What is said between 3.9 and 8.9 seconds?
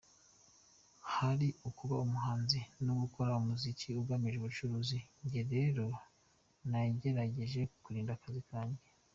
ugamije ubucuruzi, njye rero nagerageje kurinda akazi kanjye.